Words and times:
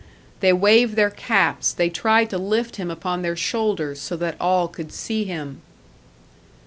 They 0.39 0.51
waved 0.51 0.95
their 0.95 1.11
caps, 1.11 1.71
they 1.73 1.87
tried 1.91 2.31
to 2.31 2.39
lift 2.39 2.77
him 2.77 2.89
upon 2.89 3.21
their 3.21 3.35
shoulders, 3.35 4.01
so 4.01 4.17
that 4.17 4.35
all 4.41 4.67
could 4.67 4.91
see 4.91 5.25
him. 5.25 5.61